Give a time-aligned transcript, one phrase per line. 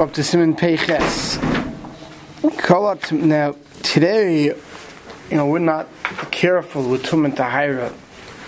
[0.00, 1.42] up to Simon Peiches.
[3.10, 4.56] Now, today, you
[5.36, 5.88] know, we're not
[6.30, 7.92] careful with Tum and Tahira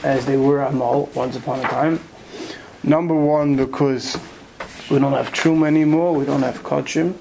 [0.05, 1.99] as they were on Mol once upon a time.
[2.85, 4.17] Number one, because
[4.91, 7.15] we don't have Trum anymore, we don't have Kachim.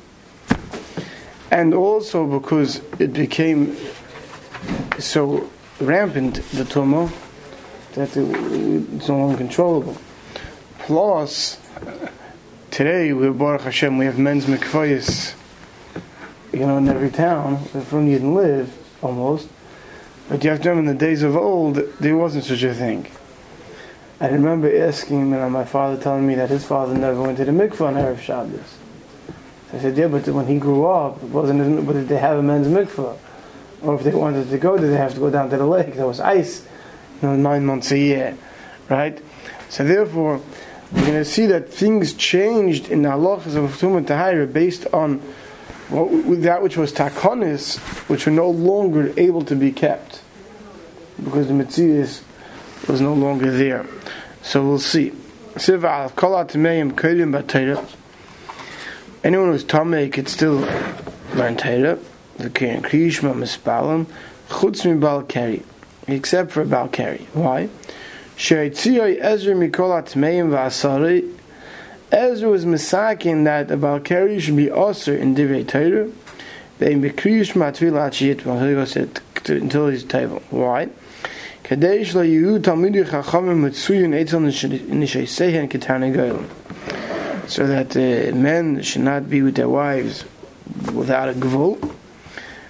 [1.50, 3.76] And also because it became
[5.00, 5.50] so
[5.80, 7.12] rampant, the Tumah,
[7.94, 9.98] that it's no longer controllable.
[10.78, 11.58] Plus,
[12.80, 15.34] today we Baruch Hashem we have men's mikvayis,
[16.54, 19.50] you know, in every town from you can live almost.
[20.30, 23.06] But you have to remember in the days of old there wasn't such a thing.
[24.22, 27.52] I remember asking you my father telling me that his father never went to the
[27.52, 28.78] mikvah on Erev Shabbos.
[29.72, 31.86] So I said, yeah, but when he grew up, it wasn't.
[31.86, 33.18] But did they have a men's mikvah?
[33.82, 35.96] Or if they wanted to go, did they have to go down to the lake?
[35.96, 36.66] There was ice,
[37.22, 38.38] you know, nine months a year,
[38.88, 39.22] right?
[39.68, 40.42] So therefore,
[40.92, 44.88] we're going to see that things changed in the halachas of Tum and Tahira based
[44.88, 45.22] on
[45.90, 47.78] that which was takonis,
[48.10, 50.22] which were no longer able to be kept
[51.24, 52.22] because the Metzias
[52.88, 53.86] was no longer there.
[54.42, 55.12] So we'll see.
[59.22, 60.60] Anyone who's Tomei could still
[61.36, 62.00] learn Torah.
[62.38, 64.06] The Keren Krishma Mispalim
[64.48, 65.64] Chutz mi Balkari,
[66.08, 67.26] except for Balkari.
[67.34, 67.70] Why?
[68.40, 71.30] Ezra Mikol Atmeim V'Asari
[72.10, 76.08] Ezra was misaking that the Balkari should be Osir in Divrei Torah
[76.80, 78.46] Ve'im Bekriyish Matvil Achiyit
[79.50, 80.42] until table.
[80.52, 80.88] Why?
[81.64, 83.70] Kadesh la Yehu Chachamim
[85.70, 86.50] Ketane Goyim
[87.50, 90.24] so that uh, men should not be with their wives
[90.94, 91.96] without a gvul.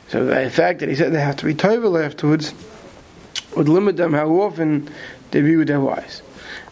[0.07, 2.53] So the fact that he said they have to be toivel afterwards
[3.55, 4.89] would limit them how often
[5.31, 6.21] they be with their wives.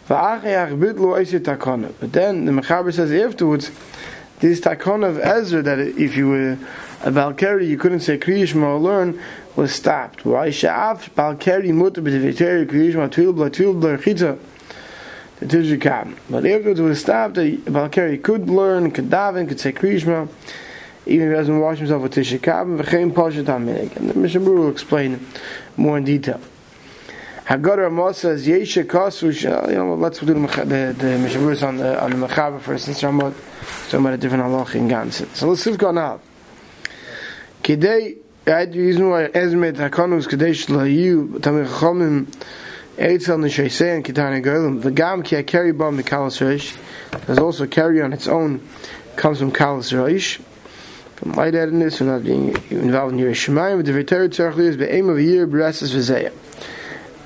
[0.06, 0.54] But then
[2.44, 3.70] the Mechaber says afterwards,
[4.40, 6.52] this takon of Ezra that if you were
[7.02, 9.20] a Balkari, you couldn't say Kriyishma or learn,
[9.56, 10.24] was stopped.
[10.24, 14.38] Why Sha'af Balkari mutter b'tiviteri Kriyishma twil bla twil bla chita
[15.40, 16.16] the Tijikam.
[16.28, 20.28] But afterwards it was stopped, a Balkari could learn, could daven, could say Kriyishma,
[21.06, 22.78] even if he doesn't wash himself with Tishikam.
[23.96, 25.26] And the Mishnah will explain
[25.76, 26.40] more in detail.
[27.48, 32.04] Haggadah Amos says, Yesha Kasu, oh, you know, let's do the, the, Mishabur on the,
[32.04, 33.34] on the Mechaber first, since Ramot
[33.84, 35.34] talking about a different halach in Gansit.
[35.34, 36.20] So let's going on.
[37.62, 40.54] Kidei, the reason why Ezmet Hakonus Kidei
[41.40, 42.26] Tamir
[42.98, 46.76] Eitzel Nishaysei and Ki HaKeri Bam Mikalas Reish,
[47.24, 48.60] there's also carry on its own,
[49.16, 50.38] comes from Kalas Reish,
[51.16, 55.16] from lightheadedness, from not being involved in Yerushalayim, but the V'ter Tzarech Liyas Be'em of
[55.16, 55.94] a year, B'reses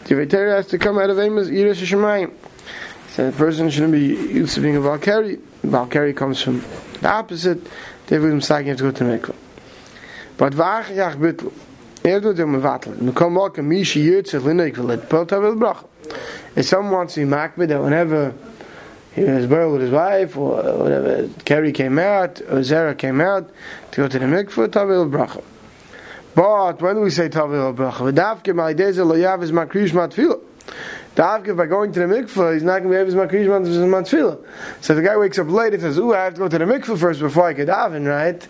[0.05, 2.33] The Torah has to come out of Amos Yiras Shemayim.
[3.11, 5.41] So the person shouldn't be used to being a Balkari.
[5.65, 6.63] Balkari comes from
[7.01, 7.59] the opposite.
[8.07, 9.35] They would have to go to Mikvah.
[10.37, 11.53] But Vachach Bitlu.
[12.03, 13.05] Er doet hem watelen.
[13.05, 14.77] Nu kan ook een misje hier zich linnen ik.
[16.55, 18.33] If someone wants to be makbid that whenever
[19.13, 23.51] he was buried with his wife or whatever Kerry came out or Zara came out
[23.93, 25.43] to go to the mikvah, tavel bracha.
[26.35, 30.41] But when we say Tavil Bracha, V'davke ma'ideze lo yav is makrish matfila.
[31.15, 34.39] Davke by going to the mikveh, he's not going to be able to makrish matfila.
[34.81, 36.65] So the guy wakes up late and says, "Ooh, I have to go to the
[36.65, 38.49] mikveh first before I get daven, right?"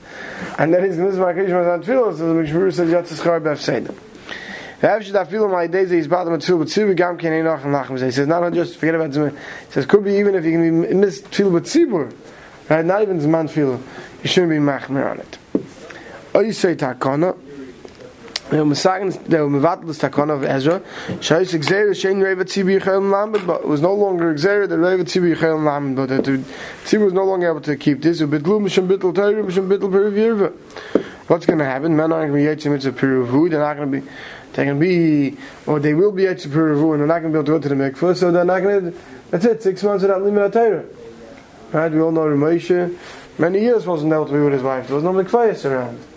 [0.59, 2.17] And then he's going to miss makrish matfila.
[2.17, 3.95] So the Mishmur says, "You have to schar b'afsedim."
[4.83, 5.13] He says,
[8.27, 9.31] not just forget about Zman.
[9.31, 12.13] He says, could be even if you can be miss tefillah with tzibur,
[12.69, 12.85] right?
[12.85, 13.81] Not even Zman tefillah.
[14.25, 15.39] You shouldn't be machmer on it.
[16.35, 17.37] Or you say takana.
[18.53, 20.83] Wir haben sagen, der Mevatel ist Takon of Ezra,
[21.23, 25.35] Shais Xer Shein Reva Tzibi Yichel Lamed, but was no longer Xer that Reva Tzibi
[25.35, 26.25] Yichel Lamed, but that
[26.85, 28.21] Tzibi was no longer able to keep this.
[28.21, 28.37] What's
[31.47, 31.97] going to happen?
[31.97, 34.07] Men aren't going to be Yetzim Mitzvah Peruv, they're not going to be,
[34.55, 37.43] going to be, or they will be Yetzim Peruv, and they're not going to be
[37.43, 38.99] able to go to the mikvah, so they're not going to,
[39.31, 40.85] that's it, six months without limit Torah.
[41.73, 42.95] Right, we all know Ramesha,
[43.39, 46.12] many years wasn't able to be with his wife, there was no mikvah around.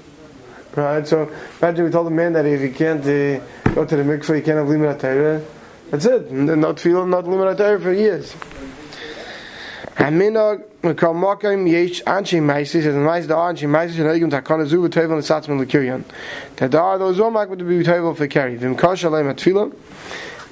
[0.75, 1.07] Right?
[1.07, 1.31] So
[1.61, 3.39] imagine we told a man that if he can't uh,
[3.73, 5.41] go to the mikveh, he can't have limit Torah.
[5.89, 6.31] That's it.
[6.31, 8.35] Not feel not limit Torah for years.
[9.95, 14.77] Haminog call Makim Yesh Anshi Maisis says Mais Da Anshi Maisis and Egum Takana Zu
[14.89, 16.03] Tevel and Satzman Lekirion.
[16.57, 18.57] That there are those Zomak would be Tevel for carry.
[18.57, 19.73] Vim Kasha Lem at Tefillah.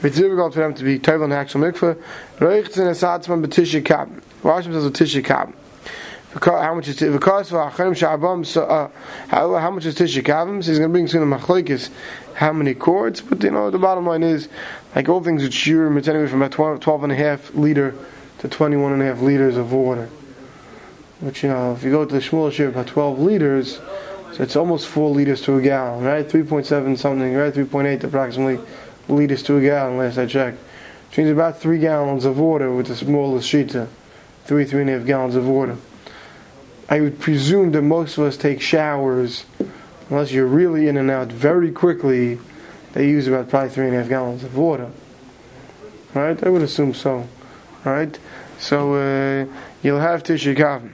[0.04, 2.02] It's difficult for them to be in the actual mikveh.
[2.38, 4.24] Reichts in a Satzman Betisha Kab.
[4.42, 5.54] Wash themselves with Tisha Kab
[6.42, 8.90] how much is because for Acharim Shabam so uh,
[9.28, 10.64] how, much is Tishikavim?
[10.64, 11.90] So he's going to bring soon a machlekes
[12.34, 14.50] how many cords, but you know the bottom line is
[14.96, 17.96] like all things with shurim it's anywhere from about 12, 12 and a half liter
[18.40, 20.10] to 21 and a half liters of water.
[21.22, 23.76] which you know, if you go to the Shmuel Shir, about 12 liters,
[24.34, 26.28] so it's almost 4 liters to a gallon, right?
[26.28, 27.54] 3.7 something, right?
[27.54, 28.60] 3.8 approximately
[29.08, 30.58] liters to a gallon, last I checked.
[31.10, 33.88] Which means about 3 gallons of water with the smallest shita.
[34.46, 35.78] 3, 3.5 gallons of water.
[36.94, 39.46] I would presume that most of us take showers,
[40.12, 42.38] unless you're really in and out very quickly,
[42.92, 44.92] they use about probably 3.5 gallons of water.
[46.14, 46.44] Right?
[46.44, 47.28] I would assume so.
[47.84, 48.16] Right?
[48.60, 49.52] So uh,
[49.82, 50.92] you'll have Tisha Kavim.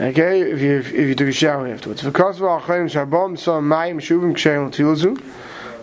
[0.00, 2.02] Okay, if you if you took a shower afterwards.
[2.02, 5.22] Because of Achayim Shabam so Mayim Shuvim Tilazu.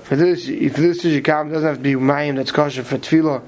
[0.03, 3.41] For this, if this Tisha Kavim doesn't have to be Mayim that's kosher for Tefillah,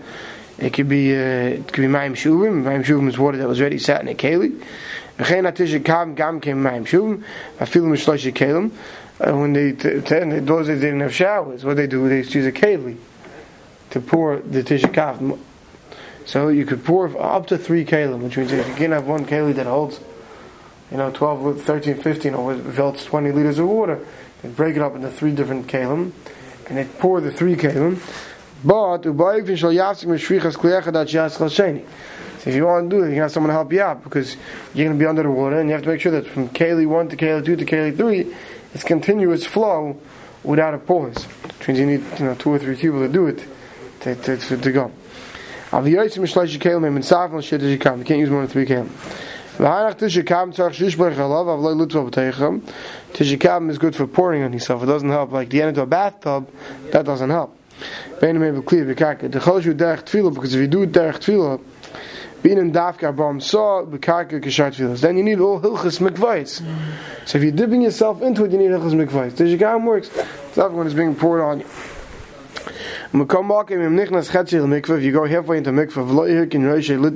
[0.58, 2.64] it could be uh, it could be Mayim Shuvim.
[2.64, 4.64] Mayim Shuvim is water that was already sat in a keli.
[9.20, 12.98] When they those that didn't have showers, what they do, they use a äh, keli.
[13.92, 15.38] To pour the Tisha Kavim
[16.26, 19.26] so you could pour up to three kalim, which means if you can have one
[19.26, 20.00] keli that holds,
[20.92, 24.06] you know, 12, 13, 15, or it's 20 liters of water,
[24.42, 26.12] then break it up into three different kalim,
[26.68, 28.00] and they pour the three kalim.
[28.64, 29.06] But
[32.44, 34.36] if you want to do it, you can have someone to help you out because
[34.74, 36.50] you're going to be under the water, and you have to make sure that from
[36.50, 38.34] keli one to keli two to keli three,
[38.74, 40.00] it's continuous flow
[40.44, 41.24] without a pause.
[41.24, 43.46] Which means you need you know two or three people to do it
[44.02, 44.92] to, to, to, to go.
[47.42, 48.00] Shit kam.
[48.00, 48.90] You can't use more than three kelim.
[49.58, 52.62] V'hanach tish kam tzarch shish berach alav av loy b'teichem.
[53.14, 54.82] Tish kam is good for pouring on yourself.
[54.82, 56.50] It doesn't help like the end of a bathtub.
[56.92, 57.56] That doesn't help.
[58.20, 59.32] Bein me be clear v'kaka.
[59.32, 61.62] The chol shu derech tefillah because if you do derech tefillah,
[62.44, 65.00] being in dafka bam saw b'kaka kishar tefillah.
[65.00, 66.62] Then you need all hilchas mikvayis.
[67.26, 69.38] So if you're dipping yourself into it, you need hilchas mikvayis.
[69.38, 70.10] Tish kam works.
[70.56, 71.68] Not when it's being poured on you.
[73.14, 75.00] I'm back and we're nichnas chetzi the mikvah.
[75.00, 77.16] If you go halfway into mikveh, v'lo yihik in roishe lit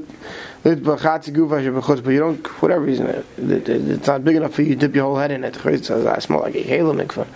[0.66, 4.56] lit gufa shebechutz, but you don't, for whatever reason, it, it, it's not big enough
[4.56, 5.58] for you to dip your whole head in it.
[5.66, 7.28] It's uh, small like a halo mikveh.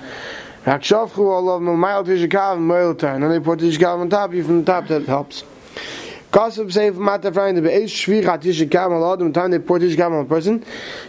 [0.65, 4.65] Hakshavchu olav milmayel tishikav moiltar, and then they put tishikav on top you from the
[4.65, 5.43] top, that helps.
[6.31, 9.99] Gossip from Mateh Efraim, the Be'ez Shvir HaTish Kam Al Adam, time they pour Tish
[9.99, 10.63] on a person,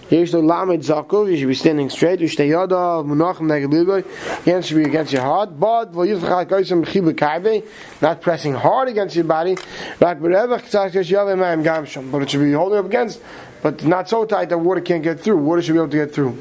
[0.09, 4.55] Yesh Lo Lamed Zakov, you should be standing straight, Ushtei Yoda, Munachim Neged Liboy, your
[4.55, 7.63] hands should be against your heart, but, Vo Yitz Chal Koysam Chibu
[8.01, 9.59] not pressing hard against your body,
[10.01, 13.21] Rak Berevach Tzach Yesh Yaveh Mayim Gamsham, but it should be holding up against,
[13.61, 16.15] but not so tight that water can't get through, water should be able to get
[16.15, 16.41] through.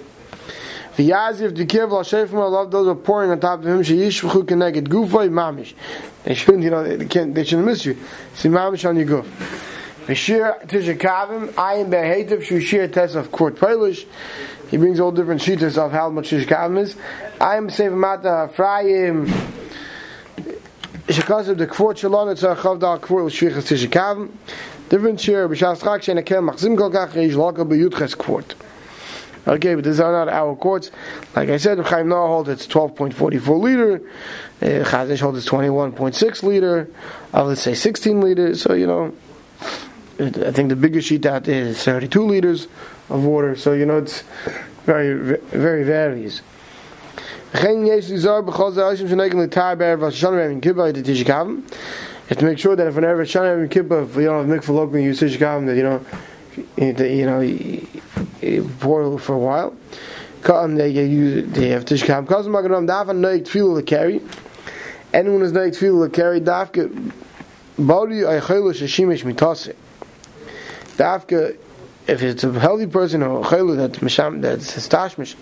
[0.98, 5.30] V'yaziv dikiv la shefim love those are pouring on top of him sheyishvchu keneged gufay
[5.30, 5.74] mamish.
[6.24, 7.98] They shouldn't, you know, they can't, they shouldn't miss you.
[8.34, 9.26] See mamish on your guf.
[10.08, 14.06] V'shir tisha kavim ayin behetiv shu shir test of court polish.
[14.70, 16.96] He brings all different sheets of how much tisha kavim is.
[17.40, 19.28] Ayin save Mateh Efraim.
[21.08, 24.32] Shekasav the kvort shalom it's a chavdal kvort shvichas tisha kavim.
[24.90, 28.56] Different shir b'shas chak shein akel machzim kol kach reish laka b'yudches kvort.
[29.50, 30.92] Okay, but these are not our courts.
[31.36, 33.96] Like I said, Chaim Naeh holds it's 12.44 liter.
[34.62, 36.88] Uh, Chazon Ish holds it's 21.6 liter.
[37.34, 38.62] Uh, let's say 16 liters.
[38.62, 39.12] So, you know,
[40.20, 42.68] I think the biggest sheet out there is 32 liters
[43.10, 43.56] of water.
[43.56, 44.22] So, you know, it's
[44.86, 46.44] very, very varies.
[47.52, 47.72] You have
[52.38, 55.06] to make sure that if whenever Shana Kippur, if you don't have mikvah local, you
[55.06, 56.06] use that you know,
[56.78, 57.42] you know,
[58.58, 59.76] boil for a while.
[60.42, 62.28] They use they have tishkam.
[62.28, 64.22] Kazim magadam dafa noik tefillah to carry.
[65.14, 66.90] Anyone who's noik tefillah carry dafka
[67.78, 69.76] body aychelu sheshimish mitase.
[70.98, 71.56] Dafka
[72.08, 75.36] if it's a healthy person or chaylu that's misham that's stashmish.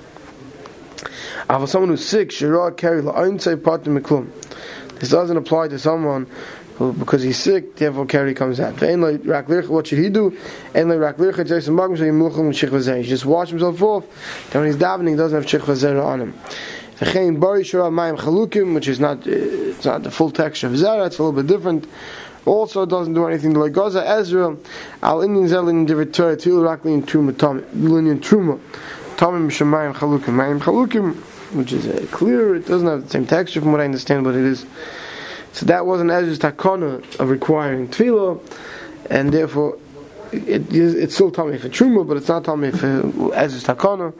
[1.50, 4.30] If someone who's sick, shirah carry la'oin patim miklum.
[5.00, 6.28] This doesn't apply to someone
[6.78, 8.80] because he's sick, therefore carry comes out.
[8.80, 10.30] What should he do?
[10.30, 10.84] He
[13.04, 14.06] just wash himself off.
[14.52, 16.34] Then when he's davening, he doesn't have shich on him.
[18.74, 21.88] Which is not, it's not the full texture of zera, it's a little bit different.
[22.46, 24.56] Also, doesn't do anything like Gaza, Ezra,
[25.04, 28.58] Al Indian Zelin Divitor, Til Rakli and Truma, Tom, Linian Truma,
[29.18, 31.16] Tomim Shemayim Chalukim, Mayim Chalukim,
[31.54, 34.34] which is uh, clear, it doesn't have the same texture from what I understand, but
[34.34, 34.66] it is
[35.58, 38.40] so that wasn't Ezra's takana of requiring tefillah,
[39.10, 39.80] and therefore
[40.32, 44.14] it, it's still tummy for truma, but it's not tummy for Ezra's takana.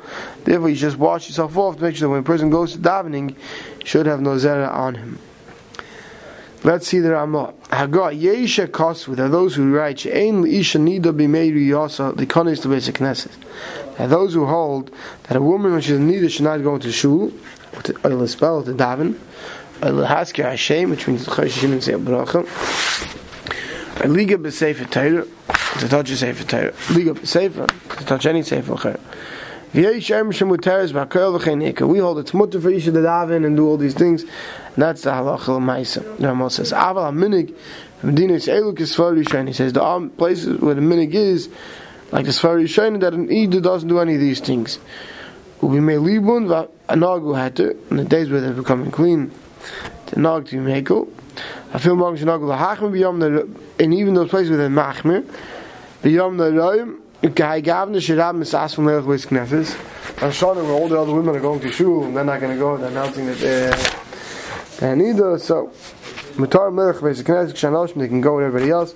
[0.44, 2.80] Therefore, you just wash yourself off to make sure that when a person goes to
[2.80, 3.36] davening,
[3.84, 5.20] should have no zera on him.
[6.64, 7.54] Let's see the Ramah.
[7.70, 9.16] Haga Yesha Kosvu.
[9.16, 13.32] There are those who write She'ein Isha Nida B'Meiri Yasa the Konis to basic Knesset.
[13.96, 14.92] There are those who hold
[15.24, 17.32] that a woman when she's needed should not go to shul,
[17.74, 19.20] or to uh, spell to daven,
[19.82, 22.46] Hasker Hashem, which means Choshin and Seil Bracha.
[24.04, 25.26] A Liga B'Sefer Torah,
[25.80, 26.74] to touch a Sefer Torah.
[26.92, 29.00] Liga Sefer, to touch any Sefer Torah.
[29.74, 29.98] We hold
[32.20, 34.24] it's mutter for Isha to daven and do all these things.
[34.24, 34.32] And
[34.76, 36.18] that's the halacha l'maisa.
[36.18, 37.54] The Rambam says, Aval ha-minig,
[38.02, 41.50] Medina is Eluk is Sfar He says, the um, places where the minig is,
[42.12, 44.80] like the Sfar Yishayni, that an Eid doesn't do any of these things.
[45.62, 49.32] We may leave one, Nagu had in the days where they're becoming clean,
[50.16, 51.08] Nag to Meko.
[51.74, 53.48] I feel Mag Nagu Lahachim beyond the,
[53.80, 55.30] and even those places where they're Machmir,
[56.02, 57.00] beyond the Roim,
[57.36, 59.76] Guy Gavna should have Misas from Leilach Beis Knefes.
[60.24, 62.54] On Shana, where all the other women are going to shul, and they're not going
[62.54, 63.38] to go, they're announcing that
[64.80, 65.72] they're, neither, so,
[66.36, 68.96] Mutar Melech Beis Knesset, Kshanoshim, they can go with everybody else.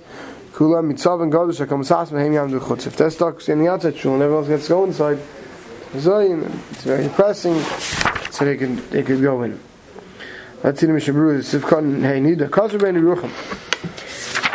[0.52, 2.86] Kula Mitzav and Godesh, Hakam Sas, Mehem Yam Duchutz.
[2.86, 5.18] If they're stuck in the outside shul and everyone else gets to go inside,
[5.94, 6.04] it's
[6.84, 7.60] very depressing,
[8.30, 9.58] so they can, they could go in.
[10.64, 13.30] Let's see the Mishabru, the Sivkon, Hey Nida, Kasr Ben Rucham.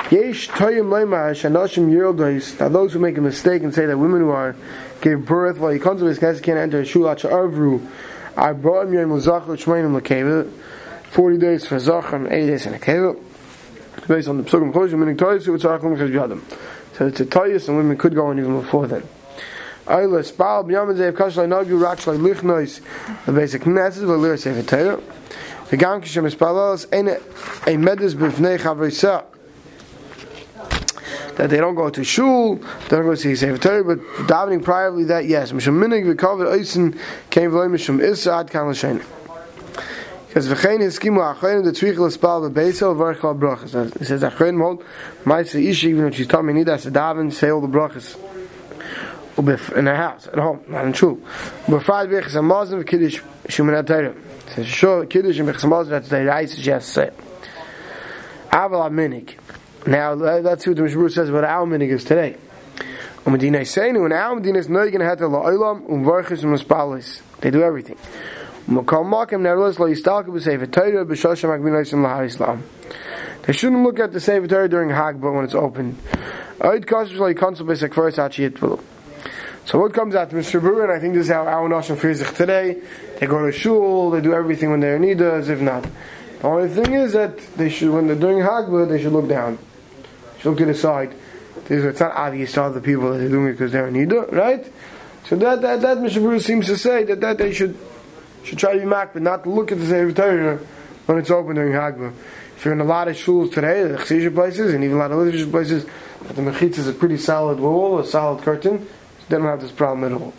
[0.09, 2.57] Yesh toyim leimar shanashim yirdois.
[2.61, 4.55] Now those who make a mistake and say that women who are
[5.01, 7.85] gave birth while he comes to his guys can't enter a shul avru.
[8.37, 10.49] I brought him yom l'zachar shmeinim lekeva.
[11.09, 13.21] Forty days for zachar and eighty days in a keva.
[14.07, 16.41] Based on the psukim choshim meaning toyis who tzarach l'mechaz b'yadam.
[16.97, 19.03] So it's a toyis and women could go in even before then.
[19.87, 22.79] Ayla spal b'yam zev kashlai nagu rak shlai lichnois
[23.25, 25.01] the basic knesses v'lir sefer Torah.
[25.69, 28.15] Gam kishem ispalos ein a medus
[31.37, 34.63] that they don't go to shul, they don't go to see Sefer Torah, but davening
[34.63, 36.97] privately that yes, mishum minig v'kovet oisin
[37.29, 39.03] came v'loy mishum issa ad kan l'shein.
[40.27, 44.01] Because v'chein hiskimu achayim the tzvich l'spal v'beisel v'archal brachas.
[44.01, 47.31] It says achayim hold, say ishi even if she's telling me need us to daven,
[47.31, 48.17] say all the brachas.
[49.37, 51.17] In her house, at home, not in shul.
[51.67, 54.15] B'frad b'echas ha-mazim v'kiddush shumin.
[54.47, 57.11] It says sure, kiddush and has to say.
[58.51, 59.35] Aval ha-minig.
[59.85, 62.35] Now that's what the Mishmur says about our minig is today.
[63.23, 67.21] Umedina Seinu and our Medina is noigen het la olam um varchis um spalis.
[67.39, 67.97] They do everything.
[68.67, 68.97] B'shosha
[71.47, 72.63] makbinaisim lahar Islam.
[73.43, 75.95] They shouldn't look at the Sefer Torah during Hagbah when it's open.
[76.59, 78.17] Oid kosher like konsul b'sek first.
[79.67, 80.83] So what comes out to Mr.
[80.83, 82.81] And I think this is how our Nashim feels today.
[83.19, 85.85] They go to shul, they do everything when they're Nida, as if not.
[86.39, 89.59] The only thing is that they should, when they're doing Hagbah, they should look down
[90.39, 91.13] should look to the side.
[91.69, 94.71] It's not obvious to other people that they're doing it because they're Nida, right?
[95.25, 97.77] So that that that Mishnah seems to say that, that they should
[98.43, 100.57] should try to be mak, but not look at the Sefer Torah
[101.07, 102.13] when it's open during Hagbah.
[102.55, 105.11] If you're in a lot of shuls today, the chesisha places, and even a lot
[105.11, 105.85] of Litvische places,
[106.21, 108.87] the mechitz is a pretty solid wall, a solid curtain,
[109.29, 110.33] they don't have this problem at all.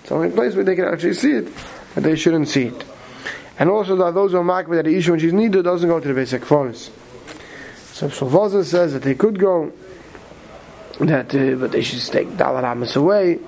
[0.00, 1.48] It's the only place where they can actually see it,
[1.94, 2.84] but they shouldn't see it.
[3.58, 6.00] And also that those who are makbid that the issue when she's needed doesn't go
[6.00, 6.90] to the basic forest.
[7.92, 9.72] So Shalvaza says that they could go,
[11.00, 13.38] that uh, but they should take Dalar Amos away.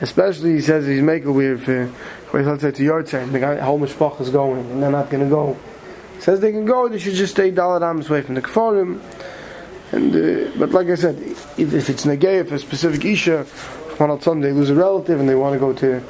[0.00, 1.86] Especially, he says he's making weird for,
[2.30, 5.22] for let's say to time, the guy, whole mishpach is going, and they're not going
[5.22, 5.56] to go.
[6.18, 9.00] Says they can go, they should just stay Dalar Amos away from the Kfarim.
[9.92, 13.44] And, uh, but like I said, if, if it's Negei, for a specific Isha,
[14.00, 16.02] of some they lose a relative and they want to go to.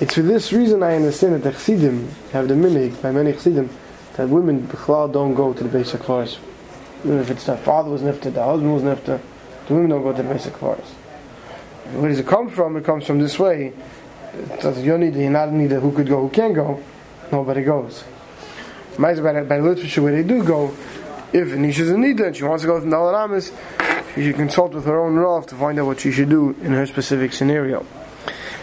[0.00, 3.68] It's for this reason I understand that the Chassidim have the minig, by many Chassidim,
[4.14, 6.38] that women don't go to the basic forest
[7.04, 9.20] even if it's the father was nifted, the husband was nifted,
[9.66, 10.92] the women don't go to the basic forest.
[11.94, 12.76] Where does it come from?
[12.76, 13.72] It comes from this way.
[14.62, 16.82] You need you're not need who could go, who can't go.
[17.32, 18.04] Nobody goes.
[18.98, 20.68] By, by Litvische where they do go,
[21.32, 23.50] if Nisha's in need and she wants to go to Dalaramis,
[24.14, 26.72] she should consult with her own Rav to find out what she should do in
[26.72, 27.86] her specific scenario.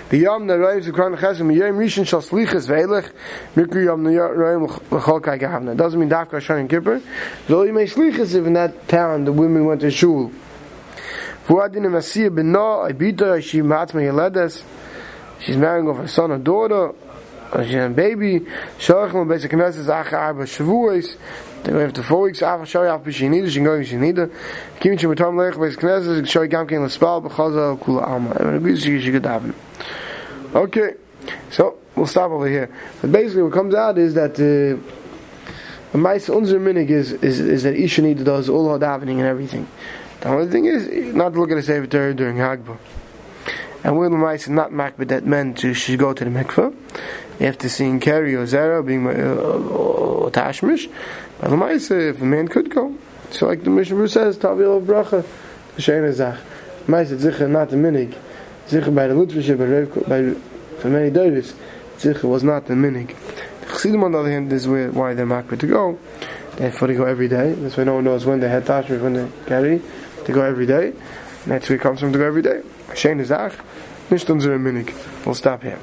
[0.10, 3.12] Biyam Naraim Zukran Chesem Yom Rishon Shal Slichas Ve'elech
[3.56, 5.76] Mikri Yom Naraim L'chol Kai Gavna.
[5.76, 7.02] Doesn't mean Dafka Hashan and Kippur.
[7.48, 10.32] Though you may Slichas if in that town the women went to shul.
[11.46, 14.64] Fuadin Masiyah B'na Ibita She Matma Yeledes.
[15.40, 16.94] She's marrying off her son or daughter.
[23.84, 24.32] Shinida.
[24.80, 29.54] Kim L'Spal B'Chaza Kula Alma.
[30.56, 30.94] Okay,
[31.50, 32.70] so we'll stop over here.
[33.02, 34.80] But basically, what comes out is that uh,
[35.92, 39.68] the mice unser minig is, is is that Isha does all her davening and everything.
[40.22, 42.78] The only thing is not to look at a Sefer during Hagbah.
[43.84, 46.74] And when the mice not makbid that men to should go to the mikveh,
[47.40, 50.92] you seeing to carry or zera being uh, or tashmish.
[51.40, 52.96] But mice, if a man could go,
[53.32, 55.26] so like the Mishnah says, Tavil bracha,
[55.76, 56.40] the Shayna Zach.
[56.88, 58.16] Mice, it's not the minig.
[58.68, 59.58] Zicher by the Litvische,
[60.08, 61.54] by, for many days,
[61.98, 63.16] Zicher was not the minig.
[63.62, 66.00] The Chassidim on the other hand, is where, why they're makbid to go.
[66.56, 67.54] They go every day.
[67.54, 69.82] That's why no one knows when they had tashmish, when they carry.
[70.26, 70.94] They go every day.
[71.46, 72.62] Next week comes from to go every day.
[72.96, 73.54] Shane is ach.
[74.10, 74.94] Nicht unsere Minig.
[75.26, 75.80] We'll stop here.